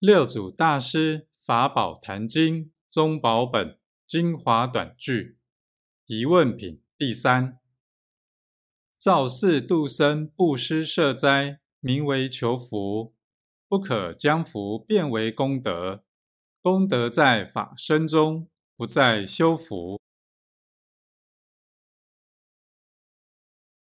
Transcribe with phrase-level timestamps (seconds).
[0.00, 5.36] 六祖大师法宝坛经中宝本精华短句
[6.06, 7.52] 疑问品第三：
[8.90, 13.14] 造寺度生不施设灾，名为求福，
[13.68, 16.02] 不可将福变为功德。
[16.62, 18.48] 功德在法身中，
[18.78, 20.00] 不在修福。